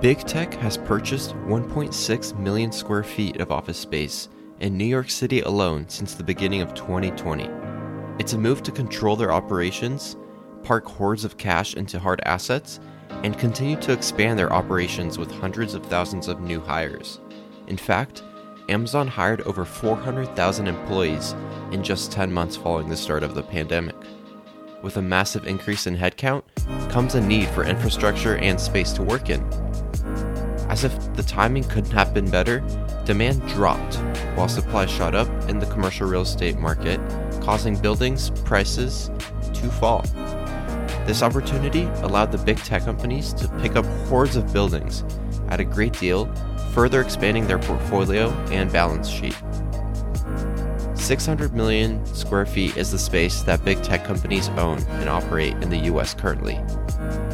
[0.00, 4.30] Big Tech has purchased 1.6 million square feet of office space
[4.60, 7.50] in New York City alone since the beginning of 2020.
[8.18, 10.16] It's a move to control their operations,
[10.62, 12.80] park hordes of cash into hard assets,
[13.24, 17.20] and continue to expand their operations with hundreds of thousands of new hires.
[17.66, 18.22] In fact,
[18.70, 21.34] Amazon hired over 400,000 employees
[21.72, 23.96] in just 10 months following the start of the pandemic.
[24.82, 26.44] With a massive increase in headcount
[26.90, 29.44] comes a need for infrastructure and space to work in.
[30.70, 32.60] As if the timing couldn't have been better,
[33.04, 33.96] demand dropped
[34.36, 37.00] while supply shot up in the commercial real estate market,
[37.40, 39.10] causing buildings' prices
[39.52, 40.02] to fall.
[41.06, 45.02] This opportunity allowed the big tech companies to pick up hordes of buildings
[45.48, 46.32] at a great deal,
[46.72, 49.36] further expanding their portfolio and balance sheet.
[51.10, 55.68] 600 million square feet is the space that big tech companies own and operate in
[55.68, 56.54] the US currently.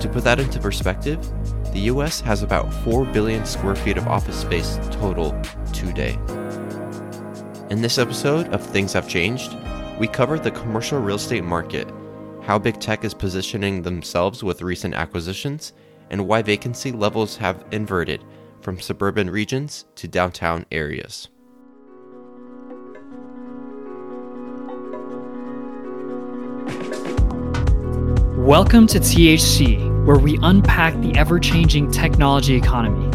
[0.01, 1.21] To put that into perspective,
[1.75, 5.39] the US has about 4 billion square feet of office space total
[5.75, 6.19] today.
[7.69, 9.55] In this episode of Things Have Changed,
[10.01, 11.87] we cover the commercial real estate market,
[12.45, 15.75] how big tech is positioning themselves with recent acquisitions,
[16.09, 18.25] and why vacancy levels have inverted
[18.63, 21.29] from suburban regions to downtown areas.
[28.37, 33.07] Welcome to THC, where we unpack the ever changing technology economy.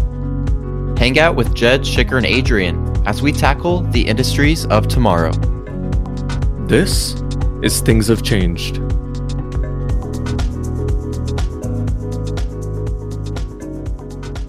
[0.99, 5.31] Hang out with Jed, Shikhar, and Adrian as we tackle the industries of tomorrow.
[6.65, 7.21] This
[7.61, 8.77] is Things Have Changed.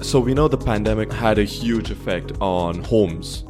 [0.02, 3.44] So, we know the pandemic had a huge effect on homes.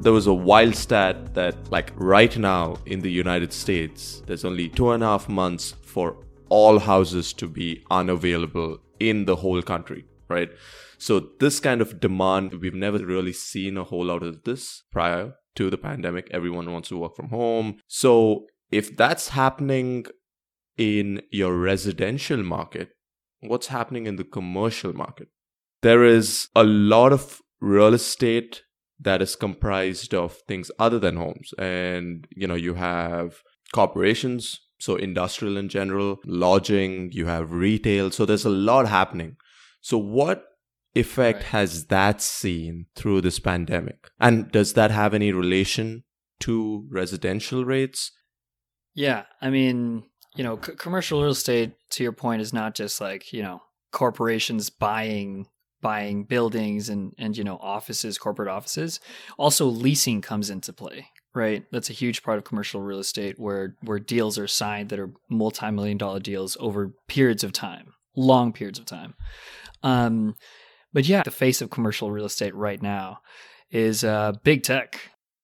[0.00, 4.68] There was a wild stat that, like, right now in the United States, there's only
[4.68, 6.16] two and a half months for
[6.48, 10.50] all houses to be unavailable in the whole country, right?
[10.98, 15.34] So this kind of demand, we've never really seen a whole lot of this prior
[15.56, 16.28] to the pandemic.
[16.30, 17.78] Everyone wants to work from home.
[17.86, 20.06] So if that's happening
[20.76, 22.90] in your residential market,
[23.40, 25.28] what's happening in the commercial market?
[25.82, 28.62] There is a lot of real estate
[28.98, 31.52] that is comprised of things other than homes.
[31.58, 33.42] And, you know, you have
[33.72, 38.10] corporations so, industrial in general, lodging, you have retail.
[38.10, 39.36] So, there's a lot happening.
[39.80, 40.44] So, what
[40.94, 41.48] effect right.
[41.48, 44.08] has that seen through this pandemic?
[44.18, 46.04] And does that have any relation
[46.40, 48.12] to residential rates?
[48.94, 49.24] Yeah.
[49.42, 50.04] I mean,
[50.36, 53.62] you know, c- commercial real estate, to your point, is not just like, you know,
[53.92, 55.46] corporations buying
[55.80, 58.98] buying buildings and and you know offices corporate offices
[59.38, 61.64] also leasing comes into play right?
[61.70, 65.12] That's a huge part of commercial real estate where where deals are signed that are
[65.28, 69.14] multi-million dollar deals over periods of time, long periods of time.
[69.82, 70.34] Um,
[70.92, 73.20] but yeah, the face of commercial real estate right now
[73.70, 74.98] is uh, big tech.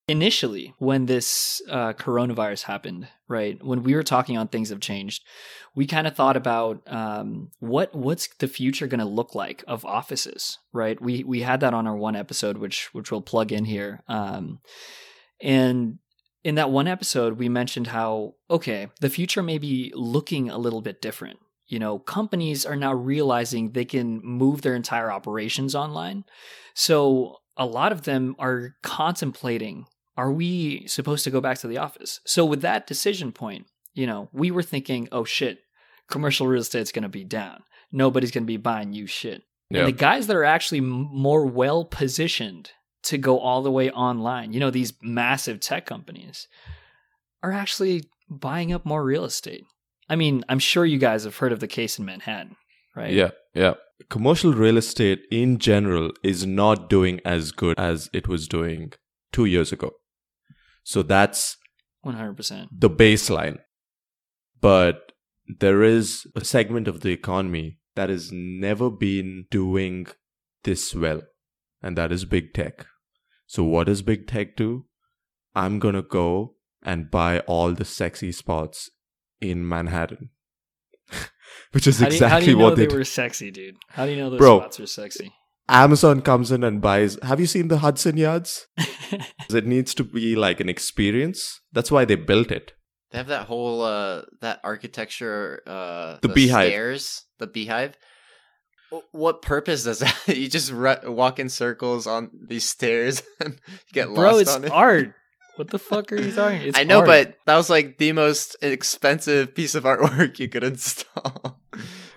[0.08, 5.22] Initially, when this uh, coronavirus happened, right, when we were talking on things have changed,
[5.76, 9.84] we kind of thought about um, what what's the future going to look like of
[9.84, 11.00] offices, right?
[11.00, 14.02] We we had that on our one episode, which which we'll plug in here.
[14.08, 14.60] Um,
[15.42, 15.98] and
[16.44, 20.80] in that one episode, we mentioned how, okay, the future may be looking a little
[20.80, 21.38] bit different.
[21.66, 26.24] You know, companies are now realizing they can move their entire operations online.
[26.74, 29.86] So a lot of them are contemplating
[30.16, 32.20] are we supposed to go back to the office?
[32.26, 35.60] So with that decision point, you know, we were thinking, oh shit,
[36.10, 37.62] commercial real estate's going to be down.
[37.90, 39.42] Nobody's going to be buying new shit.
[39.70, 39.78] Yep.
[39.78, 42.72] And the guys that are actually more well positioned
[43.04, 44.52] to go all the way online.
[44.52, 46.48] You know, these massive tech companies
[47.42, 49.64] are actually buying up more real estate.
[50.08, 52.56] I mean, I'm sure you guys have heard of the case in Manhattan,
[52.94, 53.12] right?
[53.12, 53.74] Yeah, yeah.
[54.10, 58.92] Commercial real estate in general is not doing as good as it was doing
[59.32, 59.92] two years ago.
[60.84, 61.56] So that's
[62.04, 63.58] 100% the baseline.
[64.60, 65.12] But
[65.46, 70.06] there is a segment of the economy that has never been doing
[70.64, 71.22] this well,
[71.82, 72.86] and that is big tech.
[73.46, 74.86] So what does big tech do?
[75.54, 78.90] I'm going to go and buy all the sexy spots
[79.40, 80.30] in Manhattan.
[81.72, 83.76] Which is exactly how exactly how do you what know they, they were sexy, dude.
[83.88, 85.32] How do you know those Bro, spots are sexy?
[85.68, 87.18] Amazon comes in and buys.
[87.22, 88.66] Have you seen the Hudson Yards?
[89.50, 91.60] it needs to be like an experience.
[91.72, 92.72] That's why they built it.
[93.10, 97.96] They have that whole uh that architecture uh the, the beehive stairs, the beehive
[99.12, 100.16] what purpose does that?
[100.28, 103.58] you just walk in circles on these stairs and
[103.92, 104.70] get lost Bro, it's on it.
[104.70, 105.14] art.
[105.56, 106.62] What the fuck are you talking?
[106.62, 107.06] It's I know, art.
[107.06, 111.60] but that was like the most expensive piece of artwork you could install.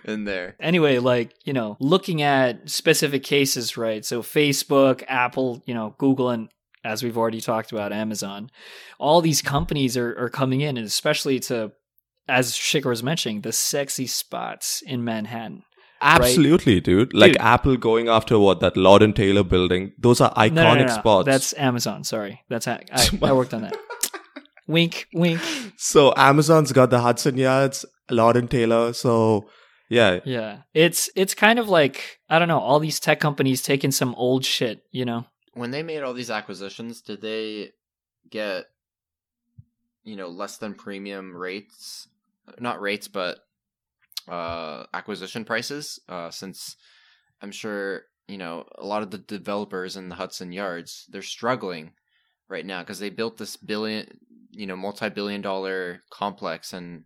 [0.05, 0.55] in there.
[0.59, 4.05] Anyway, like, you know, looking at specific cases, right?
[4.05, 6.49] So Facebook, Apple, you know, Google, and
[6.85, 8.49] as we've already talked about, Amazon,
[8.99, 11.71] all these companies are, are coming in, and especially to,
[12.29, 15.63] as Shikhar was mentioning, the sexy spots in Manhattan.
[16.05, 17.13] Absolutely, dude.
[17.13, 17.41] Like Dude.
[17.41, 19.93] Apple going after what that Lord and Taylor building.
[19.97, 20.93] Those are iconic No, no, no, no.
[20.93, 21.25] spots.
[21.25, 22.03] That's Amazon.
[22.03, 22.41] Sorry.
[22.49, 23.75] That's, I, I, I worked on that.
[24.67, 25.41] wink, wink.
[25.77, 28.93] so Amazon's got the Hudson Yards, Lord and Taylor.
[28.93, 29.49] So
[29.89, 30.59] yeah, Yeah.
[30.73, 34.43] It's, it's kind of like, I don't know, all these tech companies taking some old
[34.45, 35.25] shit, you know?
[35.53, 37.71] When they made all these acquisitions, did they
[38.29, 38.65] get
[40.03, 42.07] you know less than premium rates?
[42.59, 43.39] Not rates, but
[44.27, 46.75] uh acquisition prices uh since
[47.41, 51.91] I'm sure, you know, a lot of the developers in the Hudson Yards, they're struggling
[52.49, 54.07] right now because they built this billion,
[54.51, 57.03] you know, multi-billion dollar complex and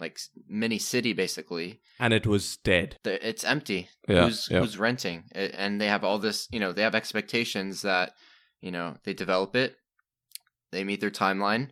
[0.00, 0.18] like
[0.48, 1.80] mini city basically.
[1.98, 2.96] and it was dead.
[3.04, 3.88] It's empty.
[4.08, 4.60] Yeah, who's yeah.
[4.60, 5.24] who's renting?
[5.32, 8.12] And they have all this, you know, they have expectations that,
[8.60, 9.76] you know, they develop it,
[10.72, 11.70] they meet their timeline,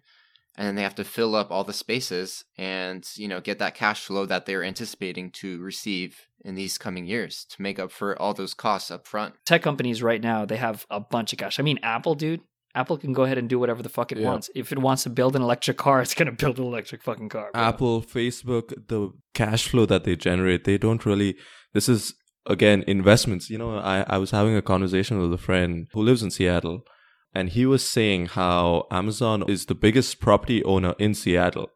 [0.58, 3.74] and then they have to fill up all the spaces and, you know, get that
[3.74, 8.20] cash flow that they're anticipating to receive in these coming years to make up for
[8.20, 9.34] all those costs up front.
[9.46, 11.58] tech companies right now they have a bunch of cash.
[11.58, 12.40] I mean, Apple, dude.
[12.74, 14.26] Apple can go ahead and do whatever the fuck it Yeah.
[14.30, 14.50] wants.
[14.54, 17.50] If it wants to build an electric car, it's gonna build an electric fucking car.
[17.52, 17.62] bro.
[17.62, 21.34] Apple, Facebook, the cash flow that they generate, they don't really.
[21.72, 22.14] This is
[22.46, 23.48] again investments.
[23.50, 26.82] You know, I, I was having a conversation with a friend who lives in Seattle,
[27.34, 31.70] and he was saying how Amazon is the biggest property owner in Seattle.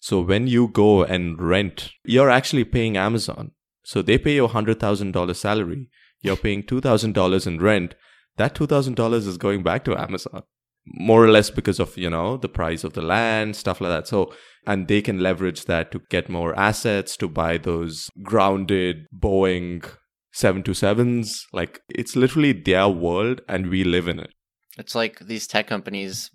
[0.00, 3.52] So when you go and rent, you're actually paying Amazon.
[3.84, 5.88] So they pay you a hundred thousand dollar salary.
[6.20, 7.94] You're paying two thousand dollars in rent.
[8.36, 10.42] That two thousand dollars is going back to Amazon,
[10.86, 14.06] more or less because of you know the price of the land, stuff like that.
[14.06, 14.32] So
[14.66, 19.90] and they can leverage that to get more assets to buy those grounded Boeing
[20.34, 21.44] 727s.
[21.52, 24.34] Like it's literally their world and we live in it.
[24.78, 26.30] It's like these tech companies.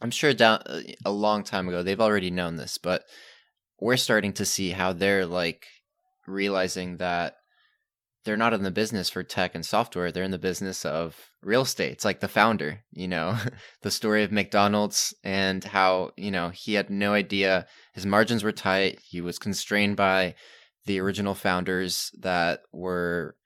[0.00, 0.62] I'm sure down
[1.04, 3.04] a long time ago they've already known this, but
[3.80, 5.66] we're starting to see how they're like
[6.26, 7.36] realizing that
[8.24, 10.12] they're not in the business for tech and software.
[10.12, 11.92] They're in the business of real estate.
[11.92, 13.38] It's like the founder, you know,
[13.82, 18.52] the story of McDonald's and how, you know, he had no idea his margins were
[18.52, 19.00] tight.
[19.02, 20.34] He was constrained by
[20.84, 23.36] the original founders that were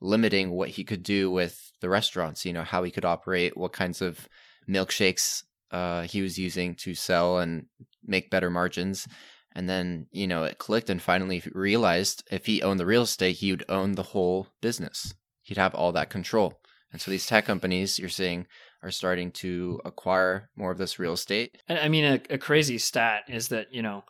[0.00, 3.72] limiting what he could do with the restaurants, you know, how he could operate, what
[3.72, 4.28] kinds of
[4.68, 7.66] milkshakes uh, he was using to sell and
[8.04, 9.06] make better margins.
[9.54, 13.36] And then, you know, it clicked and finally realized if he owned the real estate,
[13.36, 15.14] he would own the whole business.
[15.42, 16.60] He'd have all that control.
[16.92, 18.46] And so these tech companies you're seeing
[18.82, 21.60] are starting to acquire more of this real estate.
[21.68, 24.04] I I mean, a, a crazy stat is that you know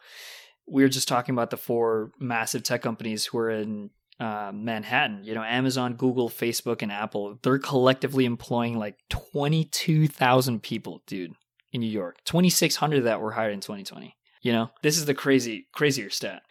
[0.67, 5.25] we were just talking about the four massive tech companies who are in uh, Manhattan.
[5.25, 7.39] You know, Amazon, Google, Facebook, and Apple.
[7.43, 11.33] They're collectively employing like twenty two thousand people, dude,
[11.73, 12.19] in New York.
[12.25, 14.17] Twenty six hundred that were hired in twenty twenty.
[14.43, 16.43] You know, this is the crazy, crazier stat.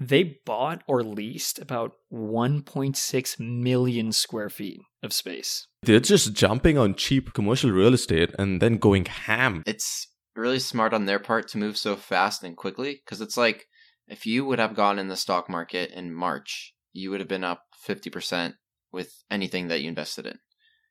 [0.00, 5.66] They bought or leased about 1.6 million square feet of space.
[5.82, 9.64] They're just jumping on cheap commercial real estate and then going ham.
[9.66, 10.06] It's
[10.36, 13.66] really smart on their part to move so fast and quickly because it's like
[14.06, 17.44] if you would have gone in the stock market in March, you would have been
[17.44, 18.54] up 50%
[18.92, 20.38] with anything that you invested in.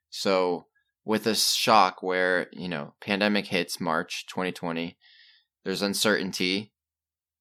[0.09, 0.65] So,
[1.05, 4.97] with this shock where, you know, pandemic hits March 2020,
[5.63, 6.73] there's uncertainty.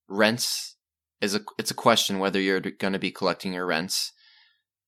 [0.08, 0.76] Rents
[1.20, 4.12] is a it's a question whether you're going to be collecting your rents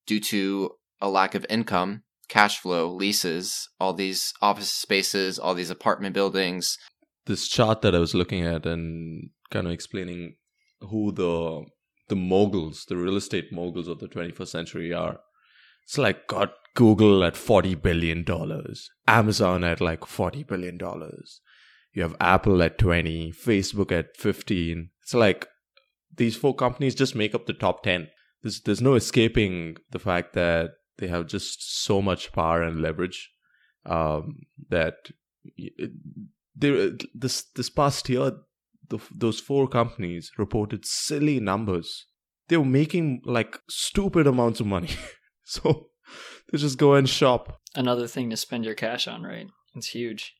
[0.06, 5.70] due to a lack of income, cash flow, leases, all these office spaces, all these
[5.70, 6.78] apartment buildings.
[7.26, 10.36] This chart that I was looking at and kind of explaining
[10.80, 11.64] who the
[12.08, 15.20] the moguls, the real estate moguls of the 21st century are.
[15.84, 21.40] It's like got Google at 40 billion dollars, Amazon at like 40 billion dollars.
[21.92, 24.90] You have Apple at 20, Facebook at 15.
[25.02, 25.48] It's like
[26.14, 28.08] these four companies just make up the top 10.
[28.42, 33.30] There's there's no escaping the fact that they have just so much power and leverage
[33.86, 35.10] um, that
[36.54, 38.32] this this past year
[38.88, 42.06] the, those four companies reported silly numbers.
[42.48, 44.90] They were making like stupid amounts of money.
[45.44, 45.88] so
[46.50, 47.60] they just go and shop.
[47.74, 49.46] another thing to spend your cash on, right?
[49.74, 50.34] It's huge.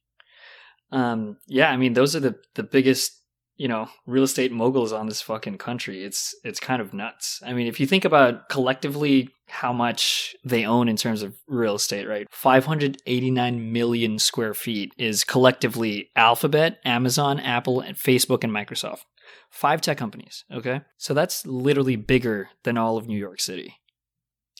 [0.91, 3.18] Um, yeah, I mean, those are the the biggest,
[3.59, 6.05] you know, real estate moguls on this fucking country.
[6.05, 7.43] It's it's kind of nuts.
[7.45, 11.75] I mean, if you think about collectively how much they own in terms of real
[11.75, 12.27] estate, right?
[12.31, 19.05] 589 million square feet is collectively Alphabet, Amazon, Apple, and Facebook and Microsoft.
[19.51, 20.83] Five tech companies, okay?
[20.99, 23.75] So that's literally bigger than all of New York City.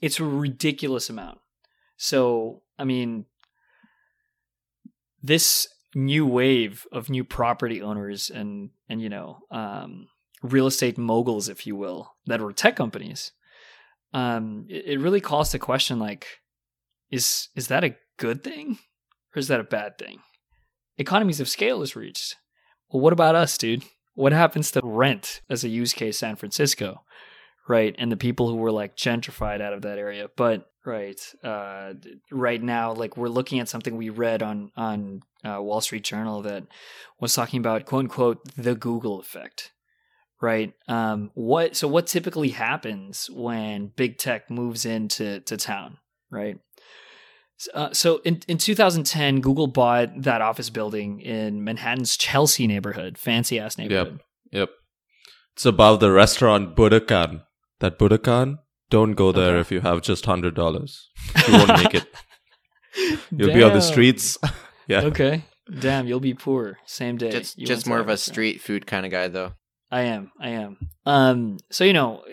[0.03, 1.39] It's a ridiculous amount.
[1.97, 3.27] So, I mean,
[5.23, 10.09] this new wave of new property owners and and you know, um,
[10.43, 13.33] real estate moguls, if you will, that were tech companies,
[14.13, 16.27] um, it, it really calls the question like,
[17.11, 18.79] is is that a good thing
[19.35, 20.21] or is that a bad thing?
[20.97, 22.37] Economies of scale is reached.
[22.91, 23.85] Well, what about us, dude?
[24.15, 27.03] What happens to rent as a use case San Francisco,
[27.69, 27.95] right?
[27.99, 30.29] And the people who were like gentrified out of that area.
[30.37, 31.93] But right, uh,
[32.33, 36.43] right now, like we're looking at something we read on on uh, Wall Street Journal
[36.43, 36.65] that
[37.21, 39.73] was talking about quote unquote the Google effect,
[40.41, 40.73] right?
[40.89, 45.99] Um, what so what typically happens when big tech moves into to town,
[46.31, 46.59] right?
[47.75, 53.59] Uh, so in, in 2010, Google bought that office building in Manhattan's Chelsea neighborhood, fancy
[53.59, 54.21] ass neighborhood.
[54.53, 54.61] Yep.
[54.61, 54.71] Yep.
[55.57, 57.43] It's above the restaurant Buddakan.
[57.81, 58.59] That Buddakan,
[58.91, 59.61] don't go there Okay.
[59.61, 61.09] if you have just hundred dollars.
[61.49, 62.07] You won't make it.
[63.31, 64.39] You'll be on the streets.
[64.89, 65.03] yeah.
[65.03, 65.45] Okay.
[65.81, 67.31] Damn, you'll be poor same day.
[67.31, 69.53] Just just more of a street food kind of guy though.
[69.91, 70.33] I am.
[70.39, 70.77] I am.
[71.07, 72.25] Um, so you know,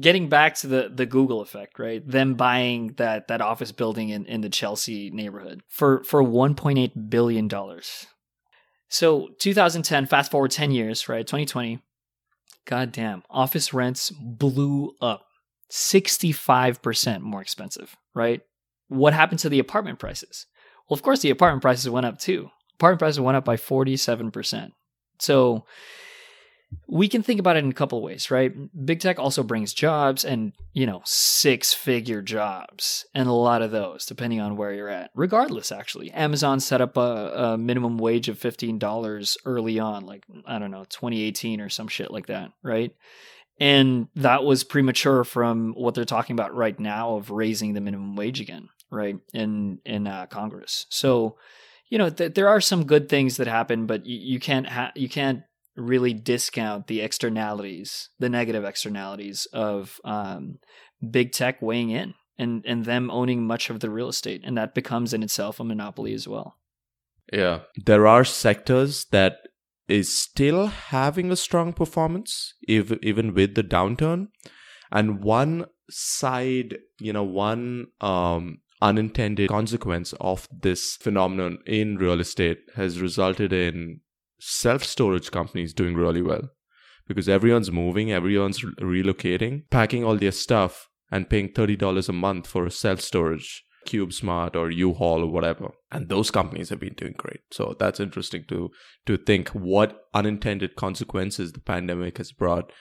[0.00, 2.06] getting back to the the Google effect, right?
[2.06, 7.48] Them buying that that office building in, in the Chelsea neighborhood for for 1.8 billion
[7.48, 8.06] dollars.
[8.88, 11.26] So 2010, fast forward 10 years, right?
[11.26, 11.80] 2020.
[12.64, 15.26] God damn, office rents blew up.
[15.70, 18.42] 65% more expensive, right?
[18.88, 20.46] What happened to the apartment prices?
[20.88, 22.50] Well, of course the apartment prices went up too.
[22.74, 24.72] Apartment prices went up by 47%.
[25.18, 25.64] So
[26.88, 28.52] we can think about it in a couple ways, right?
[28.84, 33.70] Big tech also brings jobs and, you know, six figure jobs and a lot of
[33.70, 35.10] those, depending on where you're at.
[35.14, 40.58] Regardless, actually, Amazon set up a, a minimum wage of $15 early on, like, I
[40.58, 42.92] don't know, 2018 or some shit like that, right?
[43.60, 48.16] And that was premature from what they're talking about right now of raising the minimum
[48.16, 49.16] wage again, right?
[49.32, 50.86] In, in uh, Congress.
[50.90, 51.36] So,
[51.88, 54.92] you know, th- there are some good things that happen, but you, you can't ha-
[54.94, 55.42] you can't
[55.76, 60.58] really discount the externalities, the negative externalities of um,
[61.10, 64.74] big tech weighing in and and them owning much of the real estate, and that
[64.74, 66.56] becomes in itself a monopoly as well.
[67.32, 67.60] Yeah.
[67.76, 69.38] There are sectors that
[69.88, 74.28] is still having a strong performance ev- even with the downturn
[74.90, 82.58] and one side you know one um unintended consequence of this phenomenon in real estate
[82.76, 84.00] has resulted in
[84.38, 86.50] self-storage companies doing really well
[87.08, 92.66] because everyone's moving everyone's relocating packing all their stuff and paying $30 a month for
[92.66, 95.72] a self-storage CubeSmart or U-Haul or whatever.
[95.92, 97.40] And those companies have been doing great.
[97.52, 98.70] So that's interesting to
[99.06, 102.72] to think what unintended consequences the pandemic has brought,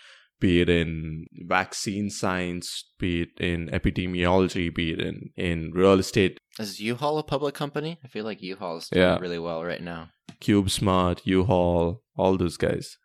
[0.44, 6.38] be it in vaccine science, be it in epidemiology, be it in, in real estate,
[6.60, 7.98] Is U-Haul a public company?
[8.04, 9.18] I feel like U-Haul is doing Yeah.
[9.20, 10.10] really well right now.
[10.42, 12.98] CubeSmart, U-Haul, all those guys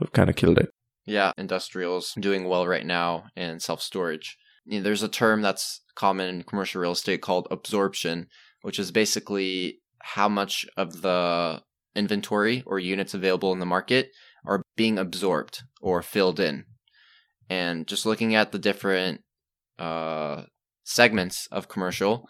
[0.00, 0.70] have kind of killed it.
[1.04, 4.38] Yeah, industrials doing well right now and self-storage.
[4.64, 8.26] You know, there's a term that's common in commercial real estate called absorption,
[8.62, 9.80] which is basically
[10.14, 11.60] how much of the
[11.94, 14.08] inventory or units available in the market
[14.46, 16.64] are being absorbed or filled in.
[17.48, 19.22] And just looking at the different
[19.78, 20.42] uh,
[20.84, 22.28] segments of commercial,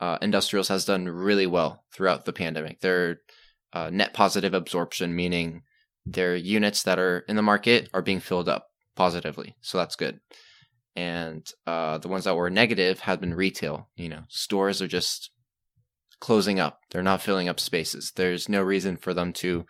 [0.00, 2.80] uh, industrials has done really well throughout the pandemic.
[2.80, 3.20] They're
[3.72, 5.62] uh, net positive absorption, meaning
[6.06, 9.56] their units that are in the market are being filled up positively.
[9.60, 10.20] So that's good.
[10.96, 13.88] And uh, the ones that were negative have been retail.
[13.96, 15.30] You know, stores are just
[16.20, 16.80] closing up.
[16.90, 18.12] They're not filling up spaces.
[18.14, 19.64] There's no reason for them to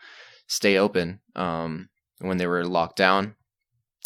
[0.46, 1.88] stay open um,
[2.20, 3.36] when they were locked down.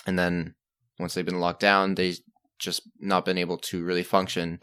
[0.06, 0.54] And then
[0.98, 2.18] once they've been locked down, they've
[2.58, 4.60] just not been able to really function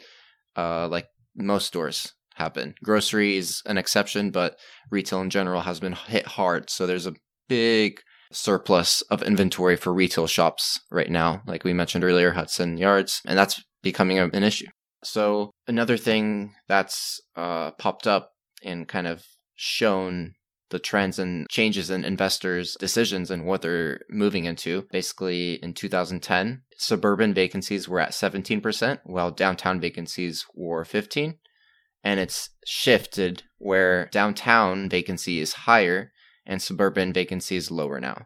[0.56, 2.74] uh, like most stores have been.
[2.84, 4.58] Grocery is an exception, but
[4.90, 6.70] retail in general has been hit hard.
[6.70, 7.16] So there's a
[7.48, 8.00] big
[8.32, 13.38] surplus of inventory for retail shops right now, like we mentioned earlier, Hudson Yards, and
[13.38, 14.68] that's becoming an issue.
[15.04, 18.32] So another thing that's uh, popped up
[18.64, 19.24] and kind of
[19.56, 20.34] shown
[20.72, 24.88] the trends and changes in investors' decisions and what they're moving into.
[24.92, 31.38] Basically, in 2010, suburban vacancies were at 17%, while downtown vacancies were 15.
[32.04, 36.12] And it's shifted where downtown vacancy is higher
[36.46, 38.26] and suburban vacancy is lower now,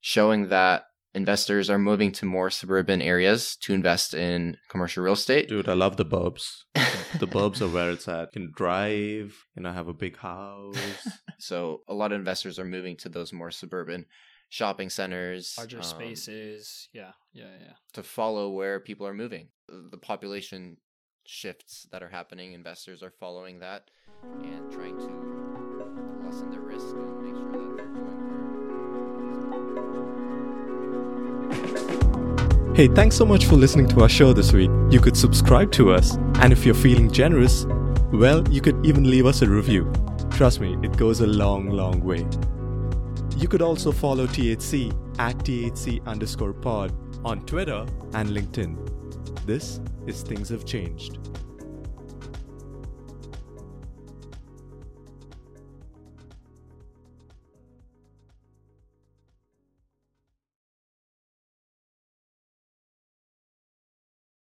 [0.00, 0.82] showing that
[1.14, 5.48] investors are moving to more suburban areas to invest in commercial real estate.
[5.48, 6.62] Dude, I love the burbs.
[6.74, 8.30] the burbs are where it's at.
[8.34, 10.76] You can drive, you know, have a big house.
[11.38, 14.06] So a lot of investors are moving to those more suburban,
[14.48, 16.88] shopping centers, larger um, spaces.
[16.92, 17.72] Yeah, yeah, yeah.
[17.94, 19.48] to follow where people are moving.
[19.68, 20.76] The population
[21.26, 23.90] shifts that are happening, investors are following that
[24.22, 25.31] and trying to
[32.74, 34.70] Hey, thanks so much for listening to our show this week.
[34.88, 37.66] You could subscribe to us, and if you're feeling generous,
[38.14, 39.92] well, you could even leave us a review.
[40.30, 42.26] Trust me, it goes a long, long way.
[43.36, 46.94] You could also follow THC at THC underscore pod
[47.26, 49.44] on Twitter and LinkedIn.
[49.44, 51.18] This is Things Have Changed.